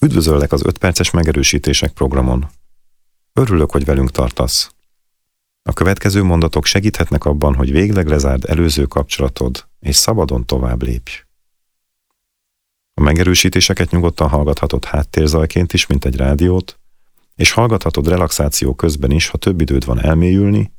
Üdvözöllek 0.00 0.52
az 0.52 0.64
5 0.64 0.78
perces 0.78 1.10
megerősítések 1.10 1.92
programon. 1.92 2.48
Örülök, 3.32 3.70
hogy 3.70 3.84
velünk 3.84 4.10
tartasz. 4.10 4.74
A 5.62 5.72
következő 5.72 6.22
mondatok 6.22 6.64
segíthetnek 6.64 7.24
abban, 7.24 7.54
hogy 7.54 7.70
végleg 7.70 8.06
lezárd 8.06 8.44
előző 8.48 8.86
kapcsolatod, 8.86 9.68
és 9.80 9.96
szabadon 9.96 10.46
tovább 10.46 10.82
lépj. 10.82 11.12
A 12.94 13.00
megerősítéseket 13.00 13.90
nyugodtan 13.90 14.28
hallgathatod 14.28 14.84
háttérzajként 14.84 15.72
is, 15.72 15.86
mint 15.86 16.04
egy 16.04 16.16
rádiót, 16.16 16.78
és 17.34 17.50
hallgathatod 17.50 18.08
relaxáció 18.08 18.74
közben 18.74 19.10
is, 19.10 19.28
ha 19.28 19.38
több 19.38 19.60
időd 19.60 19.84
van 19.84 20.00
elmélyülni, 20.00 20.72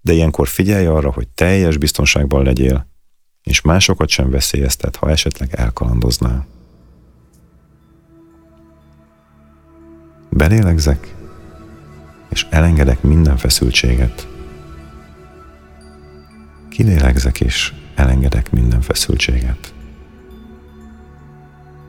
de 0.00 0.12
ilyenkor 0.12 0.48
figyelj 0.48 0.86
arra, 0.86 1.12
hogy 1.12 1.28
teljes 1.28 1.76
biztonságban 1.76 2.42
legyél, 2.42 2.88
és 3.42 3.60
másokat 3.60 4.08
sem 4.08 4.30
veszélyeztet, 4.30 4.96
ha 4.96 5.10
esetleg 5.10 5.54
elkalandoznál. 5.54 6.53
Belélegzek, 10.36 11.14
és 12.28 12.46
elengedek 12.50 13.02
minden 13.02 13.36
feszültséget. 13.36 14.28
Kilélegzek, 16.68 17.40
és 17.40 17.72
elengedek 17.94 18.50
minden 18.50 18.80
feszültséget. 18.80 19.74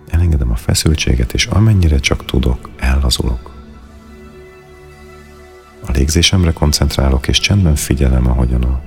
Elengedem 0.09 0.51
a 0.51 0.55
feszültséget, 0.55 1.33
és 1.33 1.45
amennyire 1.45 1.97
csak 1.97 2.25
tudok, 2.25 2.69
ellazulok. 2.77 3.53
A 5.85 5.91
légzésemre 5.91 6.51
koncentrálok, 6.51 7.27
és 7.27 7.39
csendben 7.39 7.75
figyelem, 7.75 8.27
ahogyan 8.27 8.63
a 8.63 8.81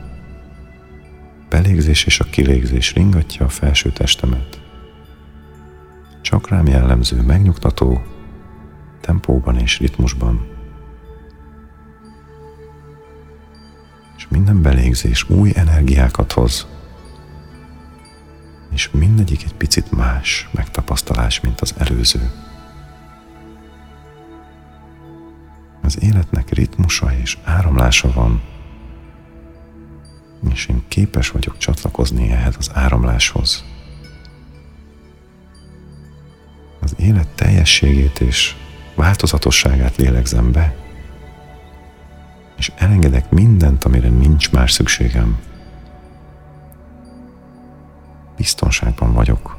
belégzés 1.49 2.05
és 2.05 2.21
a 2.21 2.25
kilégzés 2.25 2.95
ringatja 2.95 3.47
a 3.47 3.49
felső 3.49 3.91
testemet. 3.91 4.61
Csak 6.21 6.49
rám 6.49 6.67
jellemző, 6.67 7.23
megnyugtató, 7.23 8.03
tempóban 9.09 9.59
és 9.59 9.79
ritmusban. 9.79 10.47
És 14.17 14.29
minden 14.29 14.63
belégzés 14.63 15.31
új 15.31 15.53
energiákat 15.55 16.33
hoz, 16.33 16.67
és 18.71 18.91
mindegyik 18.91 19.45
egy 19.45 19.55
picit 19.55 19.93
más 19.93 20.49
megtapasztalás, 20.53 21.41
mint 21.41 21.61
az 21.61 21.75
előző. 21.79 22.31
Az 25.83 26.03
életnek 26.03 26.51
ritmusa 26.51 27.13
és 27.21 27.39
áramlása 27.45 28.13
van, 28.13 28.43
és 30.51 30.67
én 30.67 30.83
képes 30.89 31.31
vagyok 31.31 31.59
csatlakozni 31.59 32.31
ehhez 32.31 32.55
az 32.59 32.71
áramláshoz. 32.75 33.65
Az 36.81 36.95
élet 36.99 37.29
teljességét 37.29 38.21
és 38.21 38.57
változatosságát 38.99 39.97
lélegzem 39.97 40.53
be, 40.53 40.77
és 42.57 42.73
elengedek 42.77 43.31
mindent, 43.31 43.85
amire 43.85 44.09
nincs 44.09 44.51
már 44.51 44.71
szükségem. 44.71 45.39
Biztonságban 48.37 49.13
vagyok. 49.13 49.57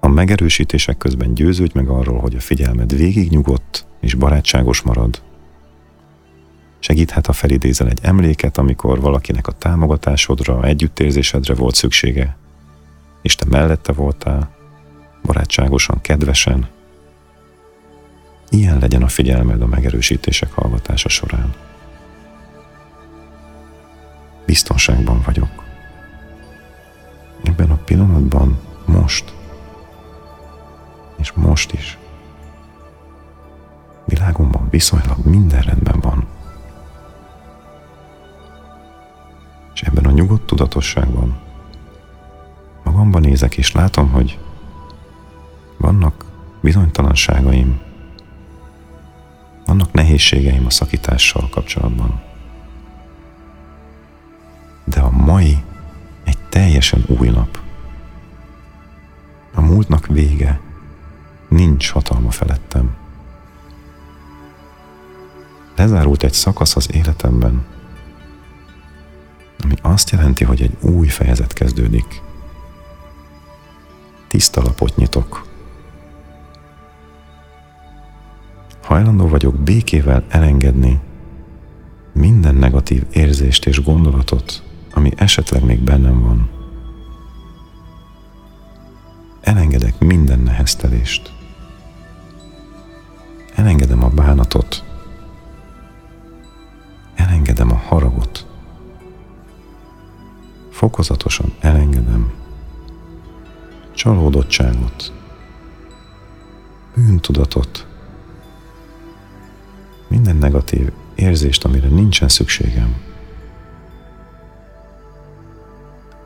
A 0.00 0.08
megerősítések 0.08 0.96
közben 0.96 1.34
győződj 1.34 1.72
meg 1.74 1.88
arról, 1.88 2.20
hogy 2.20 2.34
a 2.34 2.40
figyelmed 2.40 2.96
végig 2.96 3.30
nyugodt 3.30 3.86
és 4.00 4.14
barátságos 4.14 4.82
marad. 4.82 5.22
Segíthet, 6.78 7.26
ha 7.26 7.32
felidézel 7.32 7.88
egy 7.88 8.00
emléket, 8.02 8.58
amikor 8.58 9.00
valakinek 9.00 9.46
a 9.46 9.52
támogatásodra, 9.52 10.64
együttérzésedre 10.64 11.54
volt 11.54 11.74
szüksége, 11.74 12.36
és 13.22 13.34
te 13.34 13.44
mellette 13.48 13.92
voltál, 13.92 14.55
barátságosan, 15.26 16.00
kedvesen. 16.00 16.68
Ilyen 18.48 18.78
legyen 18.78 19.02
a 19.02 19.08
figyelmed 19.08 19.62
a 19.62 19.66
megerősítések 19.66 20.52
hallgatása 20.52 21.08
során. 21.08 21.54
Biztonságban 24.46 25.22
vagyok. 25.24 25.64
Ebben 27.44 27.70
a 27.70 27.76
pillanatban, 27.84 28.58
most, 28.84 29.34
és 31.16 31.32
most 31.32 31.72
is. 31.72 31.98
Világomban 34.04 34.68
viszonylag 34.70 35.26
minden 35.26 35.60
rendben 35.60 36.00
van. 36.00 36.26
És 39.74 39.82
ebben 39.82 40.04
a 40.04 40.10
nyugodt 40.10 40.46
tudatosságban 40.46 41.44
magamban 42.96 43.20
nézek, 43.20 43.56
és 43.56 43.72
látom, 43.72 44.10
hogy 44.10 44.38
vannak 45.76 46.24
bizonytalanságaim, 46.60 47.80
vannak 49.66 49.92
nehézségeim 49.92 50.66
a 50.66 50.70
szakítással 50.70 51.48
kapcsolatban. 51.48 52.22
De 54.84 55.00
a 55.00 55.10
mai 55.10 55.64
egy 56.24 56.38
teljesen 56.48 57.04
új 57.06 57.28
nap. 57.28 57.58
A 59.54 59.60
múltnak 59.60 60.06
vége, 60.06 60.60
nincs 61.48 61.90
hatalma 61.90 62.30
felettem. 62.30 62.96
Lezárult 65.76 66.22
egy 66.22 66.32
szakasz 66.32 66.76
az 66.76 66.94
életemben, 66.94 67.64
ami 69.62 69.74
azt 69.82 70.10
jelenti, 70.10 70.44
hogy 70.44 70.62
egy 70.62 70.76
új 70.80 71.08
fejezet 71.08 71.52
kezdődik. 71.52 72.22
Tiszta 74.28 74.62
lapot 74.62 74.96
nyitok. 74.96 75.44
Hajlandó 78.96 79.28
vagyok 79.28 79.54
békével 79.54 80.24
elengedni 80.28 81.00
minden 82.12 82.54
negatív 82.54 83.02
érzést 83.12 83.66
és 83.66 83.82
gondolatot, 83.82 84.62
ami 84.92 85.10
esetleg 85.16 85.64
még 85.64 85.80
bennem 85.80 86.20
van. 86.20 86.48
Elengedek 89.40 89.98
minden 89.98 90.38
neheztelést. 90.38 91.32
Elengedem 93.54 94.04
a 94.04 94.08
bánatot. 94.08 94.84
Elengedem 97.14 97.72
a 97.72 97.80
haragot. 97.86 98.46
Fokozatosan 100.70 101.52
elengedem 101.60 102.32
csalódottságot, 103.94 105.12
bűntudatot, 106.94 107.85
minden 110.08 110.36
negatív 110.36 110.90
érzést, 111.14 111.64
amire 111.64 111.88
nincsen 111.88 112.28
szükségem. 112.28 112.94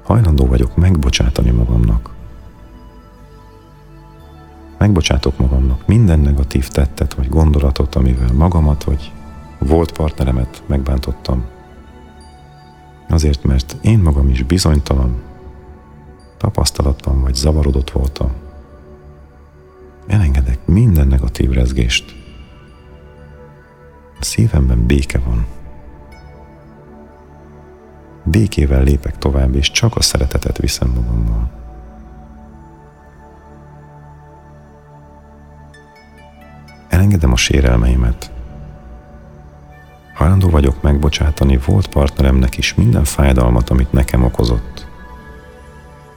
Hajlandó 0.03 0.47
vagyok 0.47 0.77
megbocsátani 0.77 1.51
magamnak. 1.51 2.11
Megbocsátok 4.79 5.39
magamnak 5.39 5.87
minden 5.87 6.19
negatív 6.19 6.69
tettet 6.69 7.15
vagy 7.15 7.29
gondolatot, 7.29 7.95
amivel 7.95 8.33
magamat 8.33 8.85
vagy 8.85 9.13
volt 9.59 9.93
partneremet 9.93 10.63
megbántottam. 10.67 11.45
Azért, 13.09 13.45
mert 13.45 13.77
én 13.81 13.99
magam 13.99 14.29
is 14.29 14.43
bizonytalan, 14.43 15.23
tapasztalatlan 16.37 17.21
vagy 17.21 17.35
zavarodott 17.35 17.91
voltam. 17.91 18.31
Elengedek 20.07 20.67
minden 20.67 21.07
negatív 21.07 21.51
rezgést, 21.51 22.20
a 24.21 24.25
szívemben 24.25 24.87
béke 24.87 25.19
van. 25.19 25.47
Békével 28.25 28.83
lépek 28.83 29.19
tovább, 29.19 29.55
és 29.55 29.71
csak 29.71 29.97
a 29.97 30.03
szeretetet 30.03 30.59
viszem 30.59 30.89
magammal. 30.89 31.51
Elengedem 36.89 37.33
a 37.33 37.37
sérelmeimet. 37.37 38.31
Hajlandó 40.15 40.49
vagyok 40.49 40.83
megbocsátani 40.83 41.59
volt 41.67 41.89
partneremnek 41.89 42.57
is 42.57 42.75
minden 42.75 43.05
fájdalmat, 43.05 43.71
amit 43.71 43.93
nekem 43.93 44.25
okozott. 44.25 44.87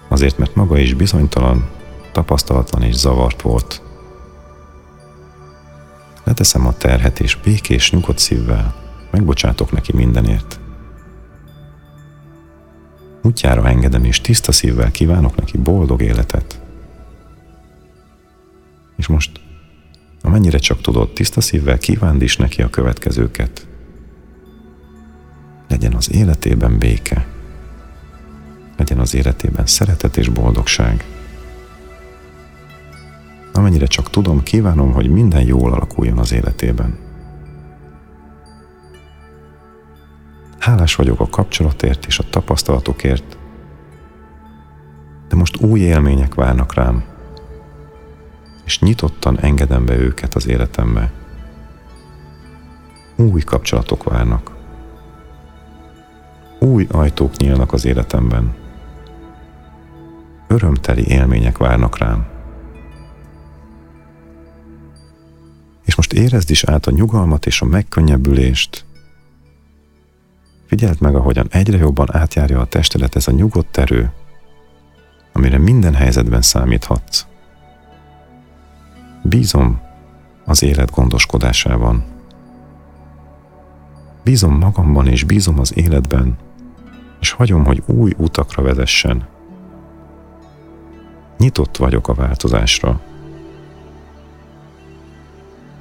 Azért, 0.08 0.38
mert 0.38 0.56
maga 0.56 0.78
is 0.78 0.94
bizonytalan, 0.94 1.70
tapasztalatlan 2.12 2.82
és 2.82 2.96
zavart 2.96 3.42
volt 3.42 3.82
Leteszem 6.34 6.68
a 6.68 6.78
terhet, 6.78 7.20
és 7.20 7.38
békés, 7.44 7.92
nyugodt 7.92 8.18
szívvel 8.18 8.76
megbocsátok 9.12 9.72
neki 9.72 9.92
mindenért. 9.96 10.60
Útjára 13.22 13.68
engedem, 13.68 14.04
és 14.04 14.22
tiszta 14.22 14.52
szívvel 14.52 14.92
kívánok 14.92 15.36
neki 15.36 15.58
boldog 15.58 16.02
életet. 16.02 16.62
És 18.98 19.08
most, 19.08 19.40
amennyire 20.22 20.58
csak 20.58 20.82
tudod, 20.82 21.14
tiszta 21.14 21.42
szívvel 21.42 21.78
kívánd 21.78 22.22
is 22.22 22.38
neki 22.38 22.62
a 22.62 22.70
következőket. 22.70 23.68
Legyen 25.68 25.94
az 25.94 26.14
életében 26.14 26.78
béke, 26.78 27.28
legyen 28.78 29.00
az 29.00 29.14
életében 29.14 29.66
szeretet 29.66 30.18
és 30.18 30.30
boldogság, 30.30 31.06
amennyire 33.64 33.86
csak 33.86 34.10
tudom, 34.10 34.44
kívánom, 34.44 34.92
hogy 34.92 35.10
minden 35.10 35.46
jól 35.46 35.74
alakuljon 35.74 36.18
az 36.18 36.34
életében. 36.34 36.98
Hálás 40.60 40.96
vagyok 40.96 41.20
a 41.20 41.28
kapcsolatért 41.28 42.06
és 42.06 42.20
a 42.20 42.30
tapasztalatokért, 42.30 43.38
de 45.28 45.36
most 45.36 45.62
új 45.62 45.80
élmények 45.80 46.34
várnak 46.34 46.74
rám, 46.74 47.04
és 48.66 48.80
nyitottan 48.80 49.40
engedem 49.40 49.86
be 49.86 49.98
őket 49.98 50.34
az 50.36 50.48
életembe. 50.48 51.12
Új 53.16 53.42
kapcsolatok 53.42 54.04
várnak. 54.04 54.52
Új 56.60 56.88
ajtók 56.92 57.38
nyílnak 57.38 57.74
az 57.74 57.86
életemben. 57.86 58.56
Örömteli 60.48 61.08
élmények 61.08 61.58
várnak 61.58 61.98
rám. 61.98 62.33
És 65.94 66.00
most 66.00 66.14
érezd 66.14 66.50
is 66.50 66.64
át 66.64 66.88
a 66.88 66.92
nyugalmat 66.92 67.46
és 67.46 67.62
a 67.62 67.66
megkönnyebbülést. 67.66 68.86
Figyeld 70.66 71.02
meg, 71.02 71.16
ahogyan 71.16 71.48
egyre 71.50 71.78
jobban 71.78 72.16
átjárja 72.16 72.60
a 72.60 72.66
testedet 72.66 73.16
ez 73.16 73.28
a 73.28 73.32
nyugodt 73.32 73.78
erő, 73.78 74.12
amire 75.32 75.58
minden 75.58 75.94
helyzetben 75.94 76.42
számíthatsz. 76.42 77.26
Bízom 79.24 79.82
az 80.46 80.64
élet 80.64 80.92
gondoskodásában. 80.92 82.04
Bízom 84.24 84.58
magamban 84.58 85.08
és 85.08 85.24
bízom 85.24 85.60
az 85.60 85.78
életben, 85.78 86.38
és 87.20 87.32
hagyom, 87.32 87.66
hogy 87.66 87.84
új 87.86 88.14
utakra 88.18 88.64
vezessen. 88.64 89.28
Nyitott 91.38 91.78
vagyok 91.78 92.08
a 92.08 92.14
változásra. 92.14 93.02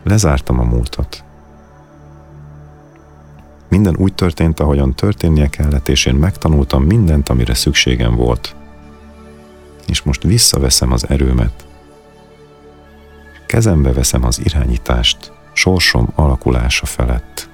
Lezártam 0.02 0.58
a 0.58 0.64
múltat. 0.64 1.24
Minden 3.68 3.96
úgy 3.96 4.14
történt, 4.14 4.60
ahogyan 4.60 4.94
történnie 4.94 5.48
kellett, 5.48 5.88
és 5.88 6.06
én 6.06 6.14
megtanultam 6.14 6.82
mindent, 6.82 7.28
amire 7.28 7.54
szükségem 7.54 8.16
volt. 8.16 8.56
És 9.86 10.02
most 10.02 10.22
visszaveszem 10.22 10.92
az 10.92 11.08
erőmet. 11.08 11.66
Kezembe 13.46 13.92
veszem 13.92 14.24
az 14.24 14.40
irányítást 14.44 15.32
sorsom 15.52 16.12
alakulása 16.14 16.86
felett. 16.86 17.48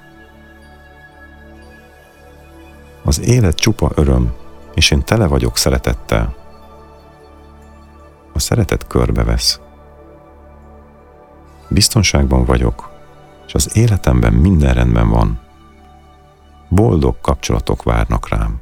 Az 3.03 3.21
élet 3.21 3.55
csupa 3.55 3.91
öröm, 3.95 4.33
és 4.73 4.91
én 4.91 5.03
tele 5.03 5.27
vagyok 5.27 5.57
szeretettel. 5.57 6.35
A 8.33 8.39
szeretet 8.39 8.87
körbevesz. 8.87 9.59
Biztonságban 11.69 12.45
vagyok, 12.45 12.91
és 13.47 13.53
az 13.53 13.77
életemben 13.77 14.33
minden 14.33 14.73
rendben 14.73 15.09
van. 15.09 15.39
Boldog 16.69 17.15
kapcsolatok 17.21 17.83
várnak 17.83 18.29
rám. 18.29 18.61